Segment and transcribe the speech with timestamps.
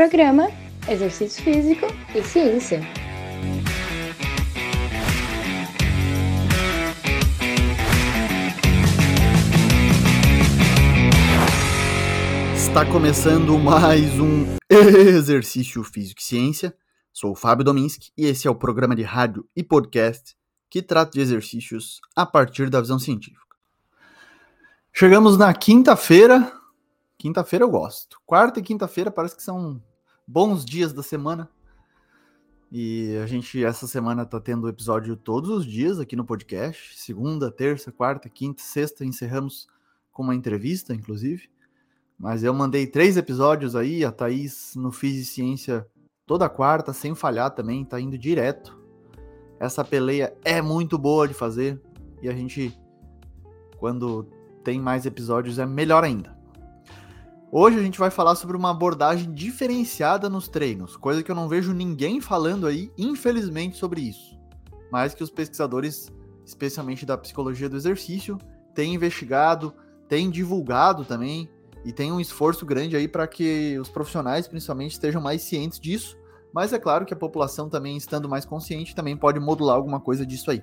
[0.00, 0.48] Programa
[0.88, 2.80] Exercício Físico e Ciência.
[12.56, 16.74] Está começando mais um Exercício Físico e Ciência.
[17.12, 20.34] Sou o Fábio Dominski e esse é o programa de rádio e podcast
[20.70, 23.54] que trata de exercícios a partir da visão científica.
[24.94, 26.50] Chegamos na quinta-feira.
[27.18, 28.18] Quinta-feira eu gosto.
[28.24, 29.78] Quarta e quinta-feira parece que são
[30.30, 31.50] bons dias da semana.
[32.70, 36.96] E a gente, essa semana, tá tendo episódio todos os dias aqui no podcast.
[36.96, 39.04] Segunda, terça, quarta, quinta, sexta.
[39.04, 39.66] Encerramos
[40.12, 41.50] com uma entrevista, inclusive.
[42.16, 44.04] Mas eu mandei três episódios aí.
[44.04, 45.84] A Thaís no Fiz e Ciência
[46.24, 47.84] toda quarta, sem falhar também.
[47.84, 48.78] Tá indo direto.
[49.58, 51.82] Essa peleia é muito boa de fazer.
[52.22, 52.78] E a gente,
[53.78, 54.28] quando
[54.62, 56.39] tem mais episódios, é melhor ainda.
[57.52, 61.48] Hoje a gente vai falar sobre uma abordagem diferenciada nos treinos, coisa que eu não
[61.48, 64.38] vejo ninguém falando aí, infelizmente, sobre isso.
[64.88, 66.12] Mas que os pesquisadores,
[66.46, 68.38] especialmente da psicologia do exercício,
[68.72, 69.74] têm investigado,
[70.08, 71.50] têm divulgado também
[71.84, 76.16] e tem um esforço grande aí para que os profissionais, principalmente, estejam mais cientes disso.
[76.54, 80.24] Mas é claro que a população também, estando mais consciente, também pode modular alguma coisa
[80.24, 80.62] disso aí.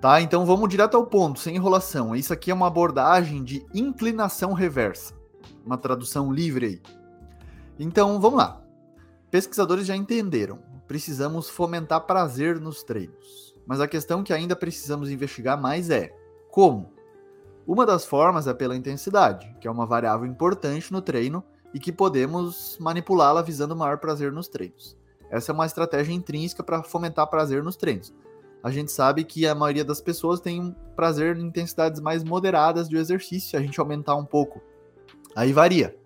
[0.00, 0.20] Tá?
[0.20, 2.14] Então vamos direto ao ponto, sem enrolação.
[2.14, 5.12] Isso aqui é uma abordagem de inclinação reversa,
[5.66, 6.82] uma tradução livre aí.
[7.78, 8.62] Então vamos lá.
[9.28, 13.56] Pesquisadores já entenderam, precisamos fomentar prazer nos treinos.
[13.66, 16.14] Mas a questão que ainda precisamos investigar mais é
[16.50, 16.92] como?
[17.66, 21.92] Uma das formas é pela intensidade, que é uma variável importante no treino e que
[21.92, 24.96] podemos manipulá-la visando maior prazer nos treinos.
[25.28, 28.14] Essa é uma estratégia intrínseca para fomentar prazer nos treinos
[28.62, 32.88] a gente sabe que a maioria das pessoas tem um prazer em intensidades mais moderadas
[32.88, 34.60] de exercício, se a gente aumentar um pouco.
[35.36, 35.96] Aí varia,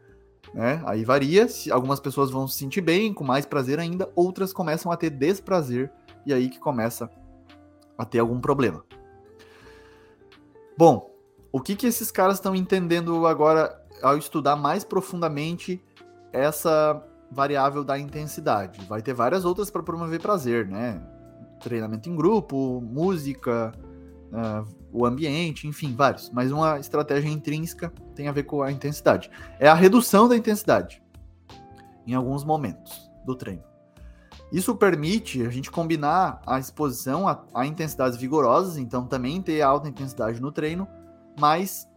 [0.53, 0.83] né?
[0.85, 4.97] Aí varia, algumas pessoas vão se sentir bem, com mais prazer ainda, outras começam a
[4.97, 5.91] ter desprazer,
[6.27, 7.11] e aí que começa
[7.97, 8.85] a ter algum problema.
[10.77, 11.11] Bom,
[11.51, 15.83] o que que esses caras estão entendendo agora ao estudar mais profundamente
[16.33, 18.85] essa variável da intensidade?
[18.87, 21.01] Vai ter várias outras para promover prazer, né?
[21.63, 23.73] Treinamento em grupo, música,
[24.33, 26.31] uh, o ambiente, enfim, vários.
[26.31, 29.31] Mas uma estratégia intrínseca tem a ver com a intensidade.
[29.59, 31.03] É a redução da intensidade
[32.07, 33.63] em alguns momentos do treino.
[34.53, 39.89] Isso permite a gente combinar a exposição a, a intensidades vigorosas, então também ter alta
[39.89, 40.87] intensidade no treino,
[41.41, 41.89] mas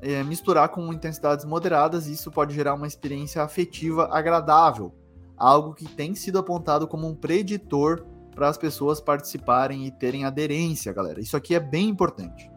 [0.00, 4.92] é, misturar com intensidades moderadas, isso pode gerar uma experiência afetiva agradável,
[5.36, 8.04] algo que tem sido apontado como um preditor
[8.34, 11.20] para as pessoas participarem e terem aderência, galera.
[11.20, 12.50] Isso aqui é bem importante.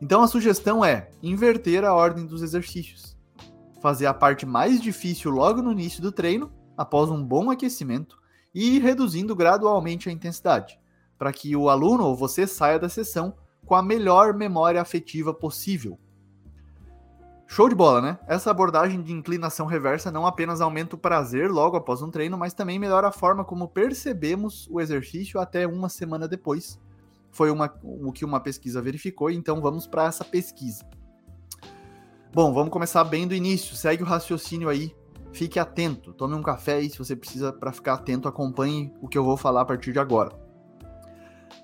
[0.00, 3.16] Então a sugestão é inverter a ordem dos exercícios.
[3.80, 8.18] Fazer a parte mais difícil logo no início do treino, após um bom aquecimento,
[8.54, 10.78] e ir reduzindo gradualmente a intensidade,
[11.16, 15.98] para que o aluno ou você saia da sessão com a melhor memória afetiva possível,
[17.50, 18.18] Show de bola, né?
[18.28, 22.52] Essa abordagem de inclinação reversa não apenas aumenta o prazer logo após um treino, mas
[22.52, 26.78] também melhora a forma como percebemos o exercício até uma semana depois.
[27.30, 30.84] Foi uma, o que uma pesquisa verificou, então vamos para essa pesquisa.
[32.34, 33.74] Bom, vamos começar bem do início.
[33.74, 34.94] Segue o raciocínio aí.
[35.32, 36.12] Fique atento.
[36.12, 38.28] Tome um café aí se você precisa para ficar atento.
[38.28, 40.38] Acompanhe o que eu vou falar a partir de agora.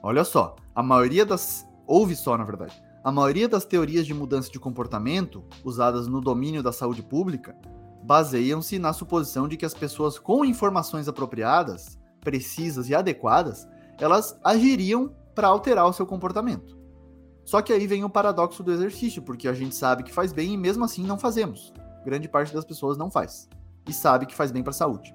[0.03, 1.69] Olha só, a maioria das.
[1.87, 2.84] Ouve só, na verdade.
[3.05, 7.55] A maioria das teorias de mudança de comportamento, usadas no domínio da saúde pública,
[8.03, 13.69] baseiam-se na suposição de que as pessoas com informações apropriadas, precisas e adequadas,
[14.01, 16.79] elas agiriam para alterar o seu comportamento.
[17.45, 20.55] Só que aí vem o paradoxo do exercício, porque a gente sabe que faz bem
[20.55, 21.75] e mesmo assim não fazemos.
[22.07, 23.51] Grande parte das pessoas não faz
[23.87, 25.15] e sabe que faz bem para a saúde.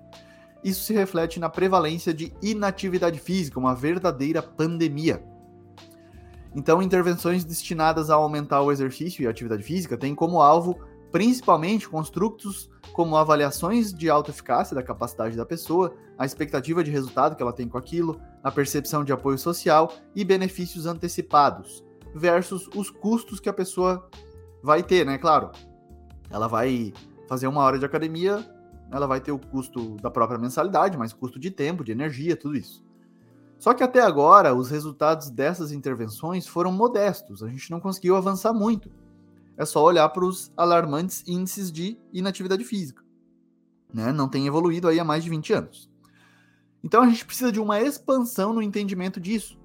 [0.63, 5.23] Isso se reflete na prevalência de inatividade física, uma verdadeira pandemia.
[6.55, 10.79] Então, intervenções destinadas a aumentar o exercício e a atividade física têm como alvo
[11.11, 17.41] principalmente construtos como avaliações de autoeficácia da capacidade da pessoa, a expectativa de resultado que
[17.41, 23.39] ela tem com aquilo, a percepção de apoio social e benefícios antecipados, versus os custos
[23.39, 24.09] que a pessoa
[24.61, 25.17] vai ter, né?
[25.17, 25.51] Claro,
[26.29, 26.93] ela vai
[27.27, 28.45] fazer uma hora de academia,
[28.91, 32.57] ela vai ter o custo da própria mensalidade, mas custo de tempo, de energia, tudo
[32.57, 32.83] isso.
[33.59, 38.53] Só que até agora, os resultados dessas intervenções foram modestos, a gente não conseguiu avançar
[38.53, 38.89] muito.
[39.57, 43.03] É só olhar para os alarmantes índices de inatividade física.
[43.93, 44.13] Né?
[44.13, 45.91] Não tem evoluído aí há mais de 20 anos.
[46.81, 49.59] Então a gente precisa de uma expansão no entendimento disso.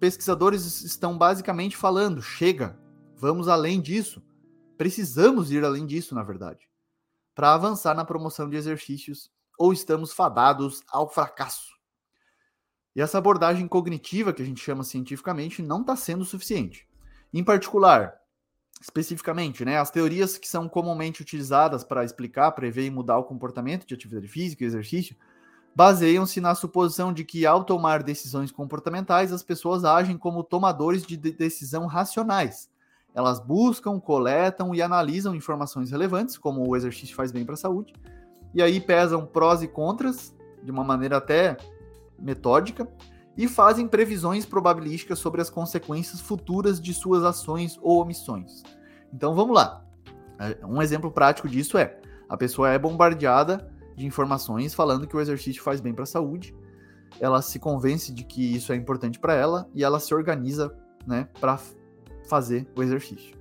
[0.00, 2.78] Pesquisadores estão basicamente falando: chega,
[3.14, 4.22] vamos além disso.
[4.78, 6.66] Precisamos ir além disso, na verdade.
[7.34, 11.73] para avançar na promoção de exercícios ou estamos fadados ao fracasso.
[12.94, 16.86] E essa abordagem cognitiva, que a gente chama cientificamente, não está sendo suficiente.
[17.32, 18.14] Em particular,
[18.80, 23.86] especificamente, né, as teorias que são comumente utilizadas para explicar, prever e mudar o comportamento
[23.86, 25.16] de atividade física e exercício
[25.74, 31.16] baseiam-se na suposição de que, ao tomar decisões comportamentais, as pessoas agem como tomadores de
[31.16, 32.70] decisão racionais.
[33.12, 37.92] Elas buscam, coletam e analisam informações relevantes, como o exercício faz bem para a saúde,
[38.54, 40.32] e aí pesam prós e contras
[40.62, 41.56] de uma maneira até
[42.18, 42.88] metódica
[43.36, 48.62] e fazem previsões probabilísticas sobre as consequências futuras de suas ações ou omissões.
[49.12, 49.84] Então vamos lá.
[50.38, 55.20] É, um exemplo prático disso é: a pessoa é bombardeada de informações falando que o
[55.20, 56.54] exercício faz bem para a saúde.
[57.20, 60.76] Ela se convence de que isso é importante para ela e ela se organiza,
[61.06, 61.58] né, para
[62.28, 63.36] fazer o exercício.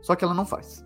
[0.00, 0.83] Só que ela não faz.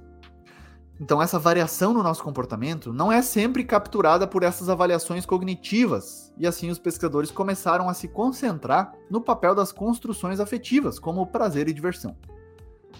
[1.00, 6.44] Então, essa variação no nosso comportamento não é sempre capturada por essas avaliações cognitivas, e
[6.46, 11.72] assim os pesquisadores começaram a se concentrar no papel das construções afetivas, como prazer e
[11.72, 12.16] diversão.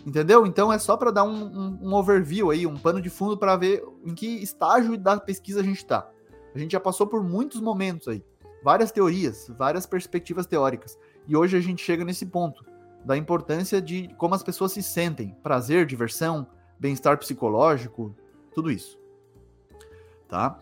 [0.07, 0.47] Entendeu?
[0.47, 3.57] Então é só para dar um, um, um, overview aí, um pano de fundo para
[3.57, 6.09] ver em que estágio da pesquisa a gente está.
[6.55, 8.25] A gente já passou por muitos momentos aí,
[8.63, 10.97] várias teorias, várias perspectivas teóricas,
[11.27, 12.65] e hoje a gente chega nesse ponto
[13.05, 16.47] da importância de como as pessoas se sentem, prazer, diversão,
[16.79, 18.15] bem-estar psicológico,
[18.55, 18.99] tudo isso.
[20.29, 20.59] Tá?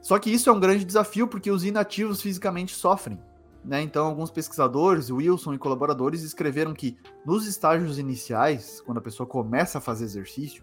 [0.00, 3.18] Só que isso é um grande desafio porque os inativos fisicamente sofrem.
[3.64, 3.82] Né?
[3.82, 9.78] Então, alguns pesquisadores, Wilson e colaboradores, escreveram que nos estágios iniciais, quando a pessoa começa
[9.78, 10.62] a fazer exercício,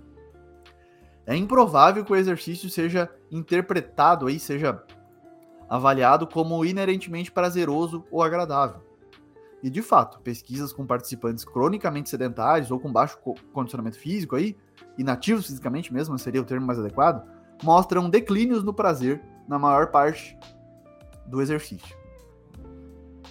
[1.26, 4.82] é improvável que o exercício seja interpretado aí, seja
[5.70, 8.82] avaliado como inerentemente prazeroso ou agradável.
[9.64, 13.18] E de fato, pesquisas com participantes cronicamente sedentários ou com baixo
[13.54, 14.58] condicionamento físico aí,
[14.98, 17.26] inativos fisicamente mesmo, seria o termo mais adequado,
[17.64, 20.38] mostram declínios no prazer na maior parte
[21.26, 21.96] do exercício.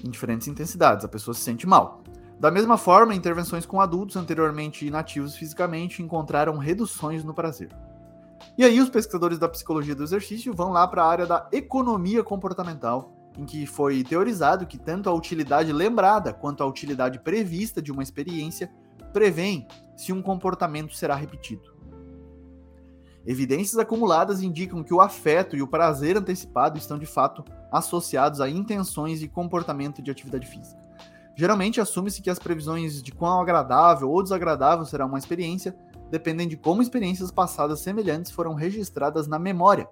[0.03, 2.03] Em diferentes intensidades, a pessoa se sente mal.
[2.41, 7.69] Da mesma forma, intervenções com adultos anteriormente inativos fisicamente encontraram reduções no prazer.
[8.57, 12.25] E aí, os pesquisadores da psicologia do exercício vão lá para a área da economia
[12.25, 17.91] comportamental em que foi teorizado que tanto a utilidade lembrada quanto a utilidade prevista de
[17.91, 18.71] uma experiência
[19.13, 21.73] prevêem se um comportamento será repetido.
[23.25, 28.51] Evidências acumuladas indicam que o afeto e o prazer antecipado estão de fato associados a
[28.51, 30.83] intenções e comportamento de atividade física.
[31.37, 35.75] Geralmente assume-se que as previsões de quão agradável ou desagradável será uma experiência
[36.11, 39.89] dependem de como experiências passadas semelhantes foram registradas na memória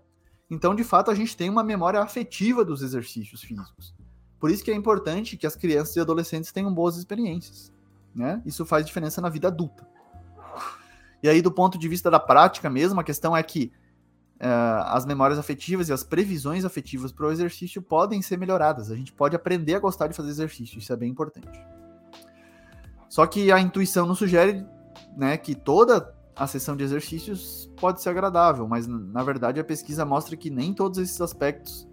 [0.50, 3.94] então, de fato, a gente tem uma memória afetiva dos exercícios físicos.
[4.38, 7.72] Por isso que é importante que as crianças e adolescentes tenham boas experiências.
[8.14, 8.42] Né?
[8.44, 9.86] Isso faz diferença na vida adulta.
[11.22, 13.70] E aí, do ponto de vista da prática mesmo, a questão é que
[14.40, 18.90] uh, as memórias afetivas e as previsões afetivas para o exercício podem ser melhoradas.
[18.90, 21.60] A gente pode aprender a gostar de fazer exercício, isso é bem importante.
[23.08, 24.66] Só que a intuição nos sugere
[25.16, 30.04] né, que toda a sessão de exercícios pode ser agradável, mas na verdade a pesquisa
[30.04, 31.88] mostra que nem todos esses aspectos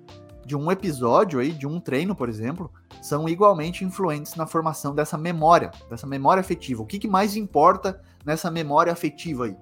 [0.45, 5.18] de um episódio aí, de um treino, por exemplo, são igualmente influentes na formação dessa
[5.18, 6.81] memória, dessa memória afetiva.
[6.81, 9.57] O que, que mais importa nessa memória afetiva aí?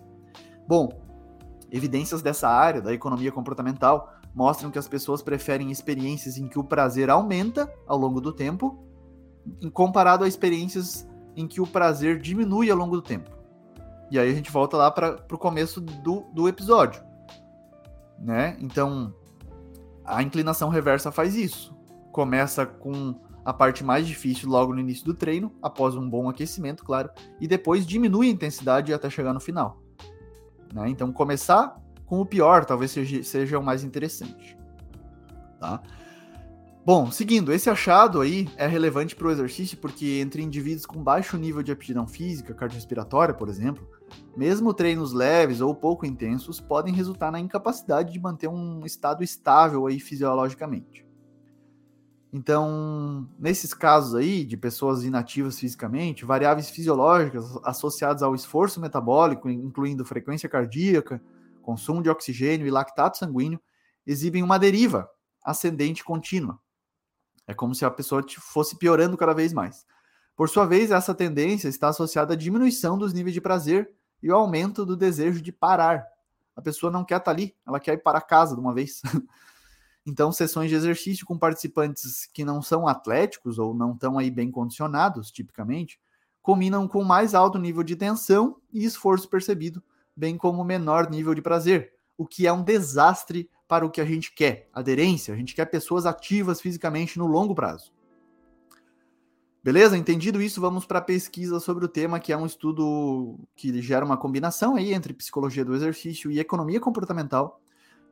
[0.68, 0.90] Bom,
[1.72, 6.64] evidências dessa área da economia comportamental mostram que as pessoas preferem experiências em que o
[6.64, 8.78] prazer aumenta ao longo do tempo,
[9.74, 13.35] comparado a experiências em que o prazer diminui ao longo do tempo.
[14.12, 17.04] E aí a gente volta lá para o começo do, do episódio.
[18.20, 18.58] Né?
[18.60, 19.14] Então,
[20.04, 21.76] a inclinação reversa faz isso.
[22.12, 26.84] Começa com a parte mais difícil logo no início do treino, após um bom aquecimento,
[26.84, 27.10] claro,
[27.40, 29.82] e depois diminui a intensidade até chegar no final.
[30.74, 30.90] Né?
[30.90, 34.58] Então, começar com o pior talvez seja, seja o mais interessante.
[35.60, 35.82] Tá?
[36.86, 41.36] Bom, seguindo, esse achado aí é relevante para o exercício porque entre indivíduos com baixo
[41.36, 43.90] nível de aptidão física, cardiorrespiratória, por exemplo,
[44.38, 49.88] mesmo treinos leves ou pouco intensos podem resultar na incapacidade de manter um estado estável
[49.88, 51.04] aí fisiologicamente.
[52.32, 60.06] Então, nesses casos aí de pessoas inativas fisicamente, variáveis fisiológicas associadas ao esforço metabólico, incluindo
[60.06, 61.20] frequência cardíaca,
[61.64, 63.60] consumo de oxigênio e lactato sanguíneo,
[64.06, 65.10] exibem uma deriva
[65.44, 66.64] ascendente contínua
[67.48, 69.86] é como se a pessoa fosse piorando cada vez mais.
[70.36, 73.90] Por sua vez, essa tendência está associada à diminuição dos níveis de prazer
[74.22, 76.06] e ao aumento do desejo de parar.
[76.56, 79.02] A pessoa não quer estar ali, ela quer ir para casa de uma vez.
[80.06, 84.52] então, sessões de exercício com participantes que não são atléticos ou não estão aí bem
[84.52, 86.00] condicionados, tipicamente,
[86.42, 89.82] combinam com mais alto nível de tensão e esforço percebido,
[90.16, 94.06] bem como menor nível de prazer, o que é um desastre para o que a
[94.06, 95.34] gente quer, aderência.
[95.34, 97.92] A gente quer pessoas ativas fisicamente no longo prazo.
[99.64, 99.98] Beleza?
[99.98, 104.06] Entendido isso, vamos para a pesquisa sobre o tema, que é um estudo que gera
[104.06, 107.60] uma combinação aí entre psicologia do exercício e economia comportamental.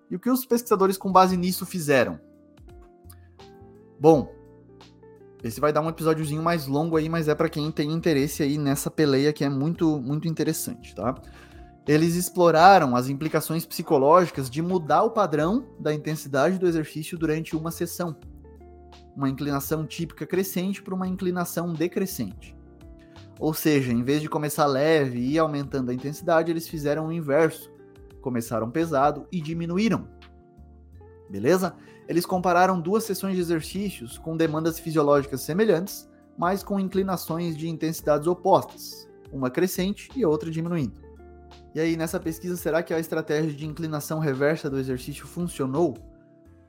[0.10, 2.20] E o que os pesquisadores com base nisso fizeram?
[4.00, 4.34] Bom,
[5.44, 8.58] esse vai dar um episódiozinho mais longo aí, mas é para quem tem interesse aí
[8.58, 11.14] nessa peleia que é muito muito interessante, tá?
[11.88, 17.72] Eles exploraram as implicações psicológicas de mudar o padrão da intensidade do exercício durante uma
[17.72, 18.16] sessão
[19.16, 22.56] uma inclinação típica crescente para uma inclinação decrescente.
[23.40, 27.12] Ou seja, em vez de começar leve e ir aumentando a intensidade, eles fizeram o
[27.12, 27.72] inverso.
[28.22, 30.08] Começaram pesado e diminuíram.
[31.30, 31.76] Beleza?
[32.08, 38.28] Eles compararam duas sessões de exercícios com demandas fisiológicas semelhantes, mas com inclinações de intensidades
[38.28, 41.02] opostas, uma crescente e outra diminuindo.
[41.76, 45.98] E aí, nessa pesquisa, será que a estratégia de inclinação reversa do exercício funcionou?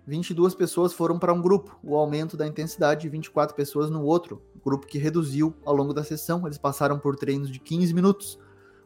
[0.06, 4.42] 22 pessoas foram para um grupo, o aumento da intensidade, e 24 pessoas no outro,
[4.64, 6.46] grupo que reduziu ao longo da sessão.
[6.46, 8.38] Eles passaram por treinos de 15 minutos.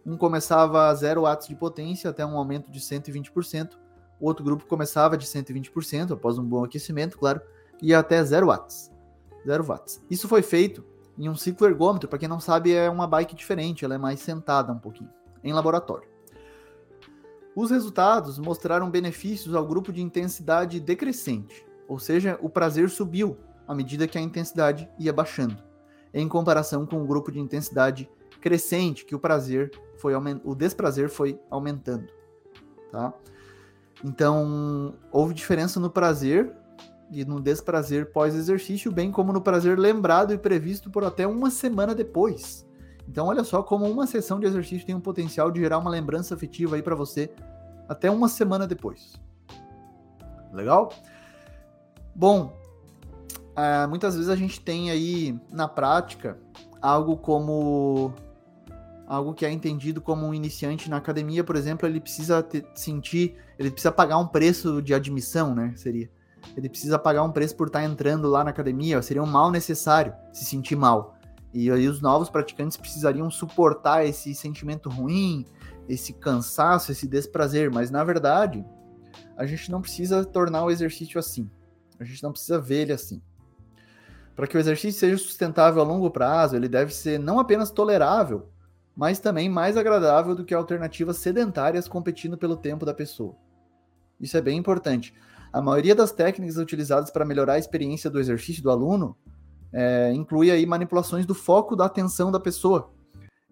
[0.04, 3.78] Um começava a 0 watts de potência até um aumento de 120%.
[4.20, 7.40] O outro grupo começava de 120%, após um bom aquecimento, claro,
[7.80, 8.90] e até 0 watts.
[9.46, 10.02] 0 watts.
[10.10, 10.84] Isso foi feito
[11.16, 14.20] em um ciclo ergômetro, para quem não sabe, é uma bike diferente, ela é mais
[14.20, 15.10] sentada um pouquinho,
[15.42, 16.07] em laboratório.
[17.60, 23.36] Os resultados mostraram benefícios ao grupo de intensidade decrescente, ou seja, o prazer subiu
[23.66, 25.56] à medida que a intensidade ia baixando,
[26.14, 28.08] em comparação com o grupo de intensidade
[28.40, 30.12] crescente, que o prazer foi
[30.44, 32.06] o desprazer foi aumentando,
[32.92, 33.12] tá?
[34.04, 36.54] Então, houve diferença no prazer
[37.10, 41.92] e no desprazer pós-exercício, bem como no prazer lembrado e previsto por até uma semana
[41.92, 42.67] depois.
[43.08, 46.34] Então, olha só como uma sessão de exercício tem o potencial de gerar uma lembrança
[46.34, 47.30] afetiva aí para você
[47.88, 49.14] até uma semana depois.
[50.52, 50.92] Legal?
[52.14, 52.52] Bom,
[53.56, 56.38] é, muitas vezes a gente tem aí na prática
[56.82, 58.12] algo como
[59.06, 63.36] algo que é entendido como um iniciante na academia, por exemplo, ele precisa ter, sentir,
[63.58, 65.72] ele precisa pagar um preço de admissão, né?
[65.76, 66.10] Seria.
[66.54, 70.12] Ele precisa pagar um preço por estar entrando lá na academia, seria um mal necessário
[70.30, 71.17] se sentir mal.
[71.52, 75.46] E aí os novos praticantes precisariam suportar esse sentimento ruim,
[75.88, 78.64] esse cansaço, esse desprazer, mas na verdade,
[79.36, 81.50] a gente não precisa tornar o exercício assim.
[81.98, 83.22] A gente não precisa ver ele assim.
[84.36, 88.48] Para que o exercício seja sustentável a longo prazo, ele deve ser não apenas tolerável,
[88.94, 93.34] mas também mais agradável do que alternativas sedentárias competindo pelo tempo da pessoa.
[94.20, 95.14] Isso é bem importante.
[95.52, 99.16] A maioria das técnicas utilizadas para melhorar a experiência do exercício do aluno
[99.72, 102.90] é, inclui aí manipulações do foco da atenção da pessoa.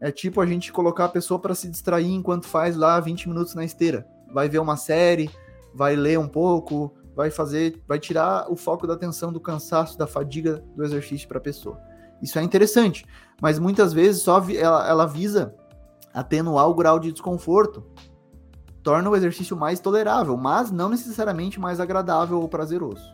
[0.00, 3.54] É tipo a gente colocar a pessoa para se distrair enquanto faz lá 20 minutos
[3.54, 4.06] na esteira.
[4.32, 5.30] Vai ver uma série,
[5.75, 10.06] vai ler um pouco, vai fazer, vai tirar o foco da atenção do cansaço, da
[10.06, 11.80] fadiga do exercício para a pessoa.
[12.23, 13.06] Isso é interessante,
[13.40, 15.54] mas muitas vezes só ela, ela visa
[16.12, 17.85] atenuar o grau de desconforto,
[18.82, 23.04] torna o exercício mais tolerável, mas não necessariamente mais agradável ou prazeroso.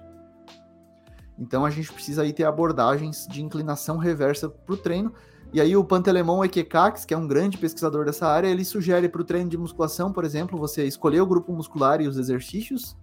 [1.42, 5.12] Então a gente precisa aí ter abordagens de inclinação reversa para o treino.
[5.52, 9.20] E aí o Pantelemon Ekekax, que é um grande pesquisador dessa área, ele sugere para
[9.20, 12.96] o treino de musculação, por exemplo, você escolher o grupo muscular e os exercícios,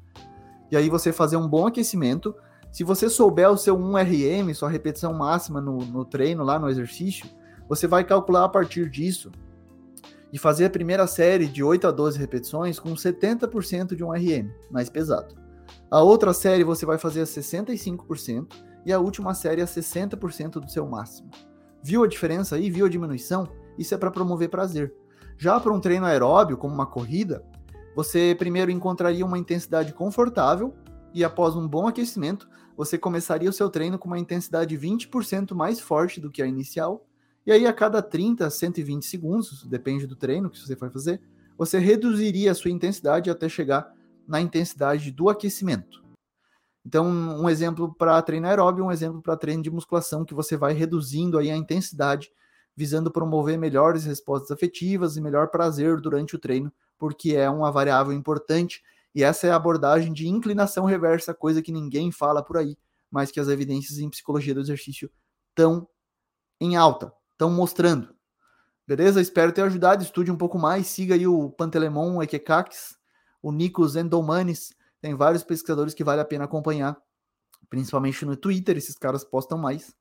[0.72, 2.34] e aí você fazer um bom aquecimento.
[2.72, 7.28] Se você souber o seu 1RM, sua repetição máxima no, no treino, lá no exercício,
[7.68, 9.32] você vai calcular a partir disso
[10.32, 14.50] e fazer a primeira série de 8 a 12 repetições com 70% de um RM,
[14.72, 15.49] mais pesado.
[15.92, 18.54] A outra série você vai fazer a 65%
[18.86, 21.32] e a última série a 60% do seu máximo.
[21.82, 22.70] Viu a diferença aí?
[22.70, 23.50] Viu a diminuição?
[23.76, 24.94] Isso é para promover prazer.
[25.36, 27.44] Já para um treino aeróbio, como uma corrida,
[27.96, 30.76] você primeiro encontraria uma intensidade confortável
[31.12, 35.80] e após um bom aquecimento, você começaria o seu treino com uma intensidade 20% mais
[35.80, 37.04] forte do que a inicial.
[37.48, 41.20] E aí a cada 30 a 120 segundos, depende do treino que você vai fazer,
[41.58, 43.92] você reduziria a sua intensidade até chegar
[44.30, 46.04] na intensidade do aquecimento.
[46.86, 50.72] Então, um exemplo para treino aeróbio, um exemplo para treino de musculação, que você vai
[50.72, 52.32] reduzindo aí a intensidade,
[52.76, 58.14] visando promover melhores respostas afetivas e melhor prazer durante o treino, porque é uma variável
[58.14, 58.84] importante.
[59.14, 62.78] E essa é a abordagem de inclinação reversa, coisa que ninguém fala por aí,
[63.10, 65.12] mas que as evidências em psicologia do exercício
[65.50, 65.88] estão
[66.62, 68.14] em alta, estão mostrando.
[68.88, 69.22] Beleza?
[69.22, 70.04] Espero ter ajudado.
[70.04, 70.88] Estude um pouco mais.
[70.88, 72.99] Siga aí o Pantelemon Ekekax,
[73.42, 76.98] o Nikos Endomanis, tem vários pesquisadores que vale a pena acompanhar,
[77.70, 79.96] principalmente no Twitter, esses caras postam mais,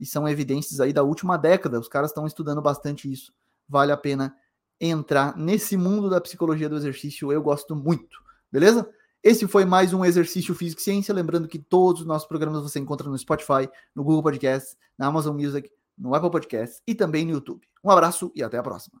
[0.00, 3.32] e são evidências aí da última década, os caras estão estudando bastante isso,
[3.68, 4.34] vale a pena
[4.80, 8.18] entrar nesse mundo da psicologia do exercício, eu gosto muito,
[8.50, 8.88] beleza?
[9.22, 11.12] Esse foi mais um exercício Físico e Ciência.
[11.12, 15.36] Lembrando que todos os nossos programas você encontra no Spotify, no Google Podcasts, na Amazon
[15.36, 17.66] Music, no Apple Podcasts e também no YouTube.
[17.82, 19.00] Um abraço e até a próxima.